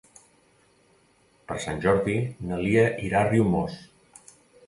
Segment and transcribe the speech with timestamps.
[1.51, 2.17] Per Sant Jordi
[2.51, 3.77] na Lia irà a Riumors.